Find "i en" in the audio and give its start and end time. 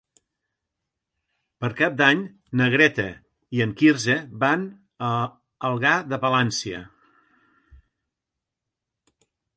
3.57-3.75